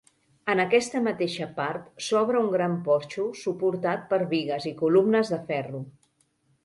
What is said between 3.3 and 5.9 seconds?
suportat per bigues i columnes de ferro.